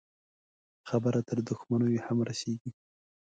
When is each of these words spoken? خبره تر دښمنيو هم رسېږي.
خبره 0.89 1.19
تر 1.27 1.37
دښمنيو 1.49 2.03
هم 2.07 2.17
رسېږي. 2.27 2.71